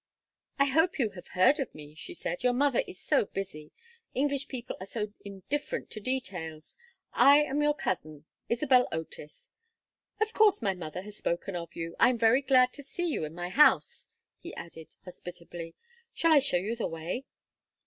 "I 0.57 0.65
hope 0.65 0.97
you 0.97 1.11
have 1.11 1.27
heard 1.27 1.59
of 1.59 1.75
me," 1.75 1.93
she 1.93 2.15
said. 2.15 2.41
"Your 2.43 2.53
mother 2.53 2.81
is 2.87 2.99
so 2.99 3.25
busy 3.27 3.71
English 4.15 4.47
people 4.47 4.75
are 4.79 4.87
so 4.87 5.13
indifferent 5.23 5.91
to 5.91 5.99
details 5.99 6.75
I 7.13 7.43
am 7.43 7.61
your 7.61 7.75
cousin, 7.75 8.25
Isabel 8.49 8.87
Otis" 8.91 9.51
"Of 10.19 10.33
course 10.33 10.59
my 10.59 10.73
mother 10.73 11.03
has 11.03 11.17
spoken 11.17 11.55
of 11.55 11.75
you. 11.75 11.95
I 11.99 12.09
am 12.09 12.17
very 12.17 12.41
glad 12.41 12.73
to 12.73 12.83
see 12.83 13.09
you 13.09 13.25
in 13.25 13.35
my 13.35 13.49
house," 13.49 14.07
he 14.39 14.55
added, 14.55 14.87
hospitably. 15.05 15.75
"Shall 16.15 16.33
I 16.33 16.39
show 16.39 16.57
you 16.57 16.75
the 16.75 16.87
way?" 16.87 17.25